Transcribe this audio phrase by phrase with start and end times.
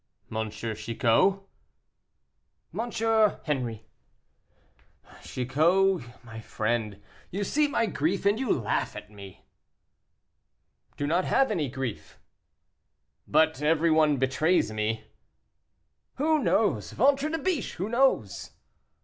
[0.35, 0.49] "M.
[0.49, 1.39] Chicot?"
[2.73, 2.91] "M.
[3.45, 3.85] Henri."
[5.21, 9.45] "Chicot, my friend, you see my grief and you laugh at me."
[10.97, 12.17] "Do not have any grief."
[13.27, 15.03] "But everyone betrays me."
[16.15, 16.93] "Who knows?
[16.93, 17.73] Ventre de biche!
[17.75, 18.53] who knows?"